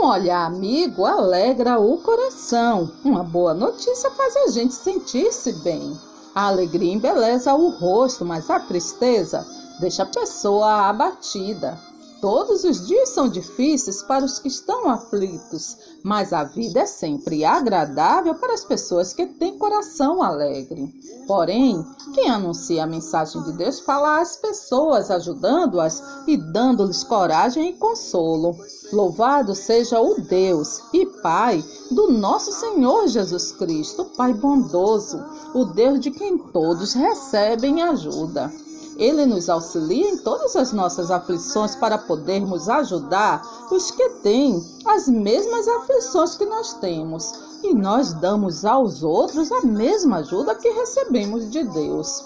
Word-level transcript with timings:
Um 0.00 0.06
olhar 0.06 0.46
amigo 0.46 1.04
alegra 1.04 1.80
o 1.80 1.98
coração. 1.98 2.88
Uma 3.04 3.24
boa 3.24 3.52
notícia 3.52 4.08
faz 4.12 4.36
a 4.36 4.46
gente 4.46 4.72
sentir-se 4.72 5.52
bem. 5.54 5.98
A 6.32 6.46
alegria 6.46 6.94
embeleza 6.94 7.52
o 7.52 7.70
rosto, 7.70 8.24
mas 8.24 8.48
a 8.48 8.60
tristeza 8.60 9.44
deixa 9.80 10.04
a 10.04 10.06
pessoa 10.06 10.88
abatida. 10.88 11.76
Todos 12.20 12.62
os 12.62 12.86
dias 12.86 13.08
são 13.08 13.28
difíceis 13.28 14.00
para 14.00 14.24
os 14.24 14.38
que 14.38 14.46
estão 14.46 14.88
aflitos, 14.88 15.76
mas 16.02 16.32
a 16.32 16.44
vida 16.44 16.80
é 16.80 16.86
sempre 16.86 17.44
agradável 17.44 18.34
para 18.34 18.54
as 18.54 18.64
pessoas 18.64 19.12
que 19.12 19.26
têm 19.26 19.58
coração 19.58 20.22
alegre. 20.22 20.92
Porém, 21.26 21.84
quem 22.14 22.30
anuncia 22.30 22.84
a 22.84 22.86
mensagem 22.86 23.42
de 23.42 23.52
Deus 23.52 23.80
fala 23.80 24.20
às 24.20 24.36
pessoas, 24.36 25.10
ajudando-as 25.10 26.02
e 26.26 26.36
dando-lhes 26.36 27.04
coragem 27.04 27.70
e 27.70 27.72
consolo. 27.74 28.56
Louvado 28.92 29.54
seja 29.54 30.00
o 30.00 30.20
Deus 30.20 30.80
e 30.92 31.04
Pai 31.20 31.62
do 31.90 32.10
nosso 32.12 32.52
Senhor 32.52 33.08
Jesus 33.08 33.52
Cristo, 33.52 34.06
Pai 34.16 34.32
bondoso, 34.32 35.22
o 35.54 35.64
Deus 35.66 36.00
de 36.00 36.10
quem 36.10 36.38
todos 36.38 36.94
recebem 36.94 37.82
ajuda. 37.82 38.50
Ele 38.98 39.24
nos 39.24 39.48
auxilia 39.48 40.10
em 40.10 40.18
todas 40.18 40.56
as 40.56 40.72
nossas 40.72 41.08
aflições 41.08 41.76
para 41.76 41.96
podermos 41.96 42.68
ajudar 42.68 43.40
os 43.70 43.92
que 43.92 44.08
têm 44.24 44.60
as 44.84 45.06
mesmas 45.06 45.68
aflições 45.68 46.34
que 46.34 46.44
nós 46.44 46.72
temos. 46.74 47.32
E 47.62 47.72
nós 47.72 48.12
damos 48.12 48.64
aos 48.64 49.04
outros 49.04 49.52
a 49.52 49.62
mesma 49.62 50.16
ajuda 50.16 50.56
que 50.56 50.68
recebemos 50.70 51.48
de 51.48 51.62
Deus. 51.62 52.24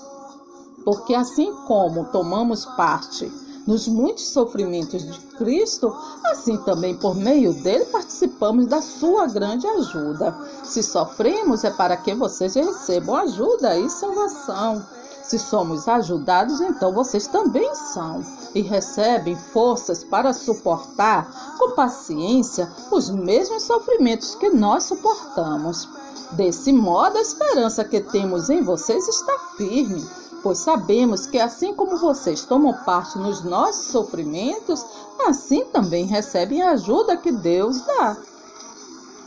Porque 0.83 1.15
assim 1.15 1.55
como 1.67 2.07
tomamos 2.07 2.65
parte 2.65 3.31
nos 3.67 3.87
muitos 3.87 4.29
sofrimentos 4.29 5.05
de 5.05 5.19
Cristo, 5.37 5.95
assim 6.25 6.57
também 6.59 6.97
por 6.97 7.15
meio 7.15 7.53
dele 7.63 7.85
participamos 7.87 8.67
da 8.67 8.81
sua 8.81 9.27
grande 9.27 9.67
ajuda. 9.67 10.35
Se 10.65 10.83
sofremos 10.83 11.65
é 11.65 11.71
para 11.71 11.97
que 11.97 12.15
vocês 12.15 12.55
recebam 12.55 13.15
ajuda 13.17 13.79
e 13.79 13.89
salvação. 13.89 14.85
Se 15.23 15.39
somos 15.39 15.87
ajudados, 15.87 16.61
então 16.61 16.93
vocês 16.93 17.27
também 17.27 17.75
são 17.75 18.25
e 18.55 18.61
recebem 18.61 19.37
forças 19.37 20.03
para 20.03 20.33
suportar 20.33 21.57
com 21.59 21.71
paciência 21.73 22.71
os 22.91 23.09
mesmos 23.09 23.63
sofrimentos 23.63 24.35
que 24.35 24.51
nós 24.51 24.85
suportamos. 24.85 25.89
Desse 26.33 26.73
modo, 26.73 27.19
a 27.19 27.23
esperança 27.23 27.85
que 27.85 28.01
temos 28.01 28.51
em 28.51 28.63
vocês 28.63 29.07
está 29.07 29.39
firme, 29.57 30.05
pois 30.43 30.59
sabemos 30.59 31.27
que 31.27 31.39
assim 31.39 31.75
como 31.75 31.97
vocês 31.99 32.45
tomam 32.45 32.73
parte 32.85 33.19
nos 33.19 33.45
nossos 33.45 33.87
sofrimentos, 33.87 34.85
assim 35.27 35.65
também 35.67 36.05
recebem 36.07 36.63
a 36.63 36.73
ajuda 36.73 37.17
que 37.17 37.31
Deus 37.31 37.81
dá. 37.83 38.17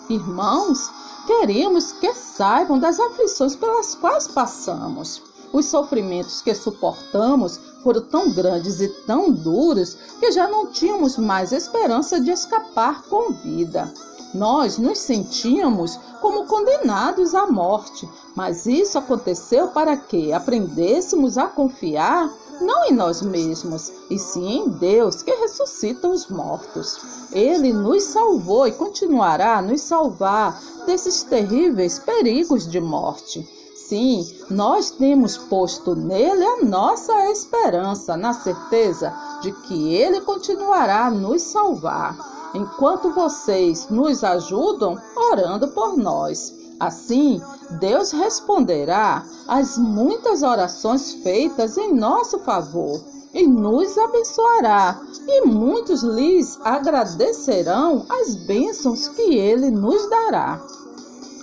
Irmãos, 0.10 0.92
queremos 1.26 1.94
que 1.94 2.14
saibam 2.14 2.78
das 2.78 3.00
aflições 3.00 3.56
pelas 3.56 3.96
quais 3.96 4.28
passamos. 4.28 5.22
Os 5.56 5.68
sofrimentos 5.68 6.42
que 6.42 6.54
suportamos 6.54 7.62
foram 7.82 8.02
tão 8.02 8.30
grandes 8.34 8.82
e 8.82 8.90
tão 9.08 9.32
duros 9.32 9.96
que 10.20 10.30
já 10.30 10.50
não 10.50 10.68
tínhamos 10.68 11.18
mais 11.18 11.54
esperança 11.54 12.20
de 12.20 12.30
escapar 12.30 13.04
com 13.04 13.32
vida. 13.32 13.90
Nós 14.34 14.78
nos 14.78 14.98
sentíamos 14.98 15.98
como 16.20 16.46
condenados 16.46 17.34
à 17.34 17.48
morte, 17.48 18.06
mas 18.36 18.66
isso 18.66 18.98
aconteceu 18.98 19.70
para 19.70 19.96
que 19.96 20.34
aprendêssemos 20.34 21.38
a 21.38 21.48
confiar 21.48 22.30
não 22.60 22.84
em 22.84 22.94
nós 22.94 23.22
mesmos, 23.22 23.94
e 24.10 24.20
sim 24.20 24.58
em 24.58 24.70
Deus 24.70 25.24
que 25.24 25.32
ressuscita 25.36 26.10
os 26.10 26.28
mortos. 26.28 27.00
Ele 27.32 27.72
nos 27.72 28.04
salvou 28.04 28.68
e 28.68 28.74
continuará 28.74 29.60
a 29.60 29.62
nos 29.62 29.80
salvar 29.80 30.62
desses 30.86 31.24
terríveis 31.24 31.98
perigos 31.98 32.70
de 32.70 32.82
morte. 32.82 33.65
Sim, 33.88 34.28
nós 34.50 34.90
temos 34.90 35.38
posto 35.38 35.96
nele 35.96 36.44
a 36.44 36.66
nossa 36.66 37.30
esperança, 37.30 38.18
na 38.18 38.34
certeza 38.34 39.14
de 39.44 39.52
que 39.52 39.94
ele 39.94 40.22
continuará 40.22 41.06
a 41.06 41.12
nos 41.12 41.44
salvar, 41.44 42.18
enquanto 42.56 43.12
vocês 43.12 43.88
nos 43.90 44.24
ajudam 44.24 44.98
orando 45.32 45.68
por 45.68 45.96
nós. 45.98 46.52
Assim, 46.80 47.40
Deus 47.80 48.12
responderá 48.12 49.24
às 49.48 49.78
muitas 49.78 50.42
orações 50.42 51.14
feitas 51.22 51.78
em 51.78 51.94
nosso 51.94 52.40
favor 52.40 53.00
e 53.36 53.46
nos 53.46 53.96
abençoará, 54.00 55.00
e 55.28 55.46
muitos 55.46 56.02
lhes 56.02 56.60
agradecerão 56.64 58.04
as 58.10 58.34
bênçãos 58.34 59.10
que 59.10 59.36
ele 59.36 59.70
nos 59.70 60.10
dará. 60.10 60.60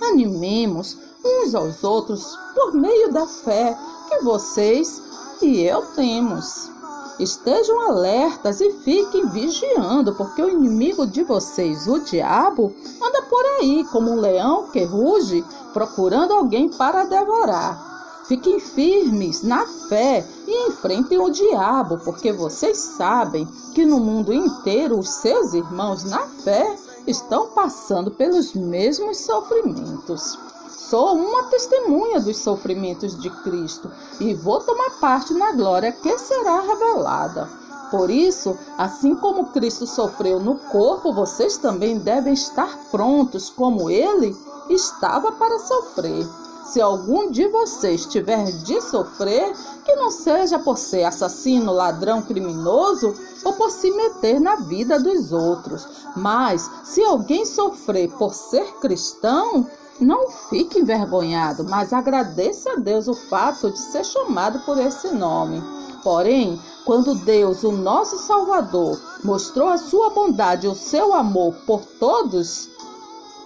Animemos 0.01 0.97
uns 1.23 1.55
aos 1.55 1.83
outros 1.83 2.37
por 2.53 2.73
meio 2.73 3.11
da 3.11 3.25
fé 3.25 3.77
que 4.09 4.19
vocês 4.23 5.01
e 5.41 5.61
eu 5.61 5.81
temos. 5.95 6.71
Estejam 7.19 7.79
alertas 7.81 8.59
e 8.59 8.71
fiquem 8.79 9.27
vigiando, 9.27 10.15
porque 10.15 10.41
o 10.41 10.49
inimigo 10.49 11.05
de 11.05 11.23
vocês, 11.23 11.87
o 11.87 11.99
diabo, 11.99 12.73
anda 13.01 13.21
por 13.23 13.45
aí 13.59 13.85
como 13.91 14.11
um 14.11 14.19
leão 14.19 14.69
que 14.71 14.83
ruge, 14.83 15.45
procurando 15.73 16.33
alguém 16.33 16.69
para 16.69 17.05
devorar. 17.05 17.93
Fiquem 18.27 18.59
firmes 18.59 19.43
na 19.43 19.67
fé 19.67 20.25
e 20.47 20.69
enfrentem 20.69 21.19
o 21.19 21.29
diabo, 21.29 21.99
porque 21.99 22.31
vocês 22.31 22.77
sabem 22.77 23.47
que 23.75 23.85
no 23.85 23.99
mundo 23.99 24.33
inteiro 24.33 24.97
os 24.97 25.09
seus 25.09 25.53
irmãos 25.53 26.03
na 26.05 26.25
fé 26.43 26.75
estão 27.05 27.49
passando 27.49 28.09
pelos 28.11 28.53
mesmos 28.53 29.17
sofrimentos. 29.17 30.37
Sou 30.77 31.15
uma 31.15 31.43
testemunha 31.43 32.19
dos 32.19 32.37
sofrimentos 32.37 33.19
de 33.19 33.29
Cristo 33.41 33.91
e 34.19 34.33
vou 34.33 34.59
tomar 34.59 34.91
parte 34.99 35.33
na 35.33 35.51
glória 35.51 35.91
que 35.91 36.17
será 36.17 36.61
revelada. 36.61 37.47
Por 37.91 38.09
isso, 38.09 38.57
assim 38.75 39.13
como 39.13 39.51
Cristo 39.51 39.85
sofreu 39.85 40.39
no 40.39 40.55
corpo, 40.55 41.13
vocês 41.13 41.57
também 41.57 41.99
devem 41.99 42.33
estar 42.33 42.75
prontos, 42.89 43.51
como 43.51 43.87
ele 43.87 44.35
estava 44.67 45.31
para 45.33 45.59
sofrer. 45.59 46.27
Se 46.65 46.81
algum 46.81 47.29
de 47.29 47.47
vocês 47.49 48.07
tiver 48.07 48.45
de 48.51 48.81
sofrer, 48.81 49.53
que 49.85 49.95
não 49.95 50.09
seja 50.09 50.57
por 50.57 50.77
ser 50.79 51.03
assassino, 51.03 51.71
ladrão, 51.71 52.23
criminoso 52.23 53.13
ou 53.43 53.53
por 53.53 53.69
se 53.69 53.91
meter 53.91 54.39
na 54.39 54.55
vida 54.55 54.99
dos 54.99 55.31
outros. 55.31 55.85
Mas 56.15 56.67
se 56.83 57.03
alguém 57.03 57.45
sofrer 57.45 58.09
por 58.13 58.33
ser 58.33 58.65
cristão, 58.79 59.67
não 59.99 60.29
fique 60.29 60.79
envergonhado, 60.79 61.63
mas 61.63 61.93
agradeça 61.93 62.73
a 62.73 62.75
Deus 62.75 63.07
o 63.07 63.13
fato 63.13 63.71
de 63.71 63.79
ser 63.79 64.03
chamado 64.03 64.59
por 64.59 64.77
esse 64.77 65.09
nome. 65.11 65.61
Porém, 66.03 66.59
quando 66.85 67.15
Deus, 67.15 67.63
o 67.63 67.71
nosso 67.71 68.17
Salvador, 68.19 68.99
mostrou 69.23 69.69
a 69.69 69.77
sua 69.77 70.09
bondade 70.09 70.67
e 70.67 70.69
o 70.69 70.75
seu 70.75 71.13
amor 71.13 71.53
por 71.65 71.81
todos, 71.99 72.69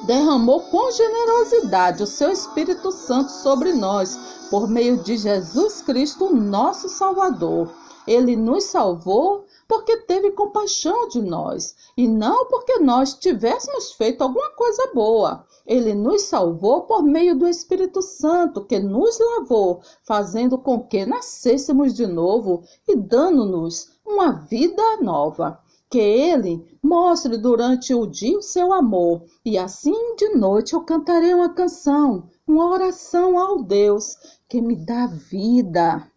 derramou 0.06 0.62
com 0.62 0.92
generosidade 0.92 2.04
o 2.04 2.08
seu 2.08 2.32
Espírito 2.32 2.92
Santo 2.92 3.32
sobre 3.32 3.74
nós, 3.74 4.18
por 4.50 4.68
meio 4.68 4.98
de 4.98 5.18
Jesus 5.18 5.82
Cristo, 5.82 6.34
nosso 6.34 6.90
Salvador. 6.90 7.70
Ele 8.08 8.36
nos 8.36 8.66
salvou 8.66 9.47
porque 9.68 9.98
teve 9.98 10.32
compaixão 10.32 11.08
de 11.10 11.22
nós 11.22 11.76
e 11.98 12.08
não 12.08 12.46
porque 12.48 12.80
nós 12.80 13.14
tivéssemos 13.14 13.92
feito 13.92 14.22
alguma 14.22 14.50
coisa 14.52 14.92
boa. 14.94 15.46
Ele 15.66 15.94
nos 15.94 16.22
salvou 16.24 16.84
por 16.84 17.04
meio 17.04 17.38
do 17.38 17.48
Espírito 17.48 18.02
Santo 18.02 18.64
que 18.64 18.80
nos 18.80 19.20
lavou, 19.20 19.82
fazendo 20.04 20.58
com 20.58 20.80
que 20.82 21.06
nascêssemos 21.06 21.94
de 21.94 22.08
novo 22.08 22.64
e 22.88 22.96
dando-nos 22.96 23.92
uma 24.06 24.32
vida 24.32 24.82
nova. 25.02 25.60
Que 25.90 26.00
ele 26.00 26.78
mostre 26.82 27.38
durante 27.38 27.94
o 27.94 28.06
dia 28.06 28.38
o 28.38 28.42
seu 28.42 28.74
amor, 28.74 29.24
e 29.44 29.58
assim 29.58 30.16
de 30.16 30.30
noite 30.36 30.74
eu 30.74 30.82
cantarei 30.82 31.34
uma 31.34 31.54
canção, 31.54 32.30
uma 32.46 32.70
oração 32.70 33.38
ao 33.38 33.62
Deus 33.64 34.16
que 34.50 34.62
me 34.62 34.76
dá 34.76 35.08
vida. 35.08 36.10